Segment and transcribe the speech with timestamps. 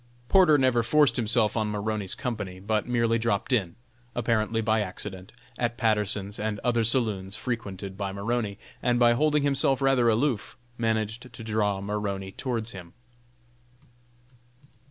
[0.29, 3.75] Porter never forced himself on Maroney's company, but merely dropped in,
[4.15, 9.79] apparently by accident, at Patterson's and other saloons frequented by Maroney, and by holding himself
[9.79, 12.93] rather aloof, managed to draw Maroney towards him.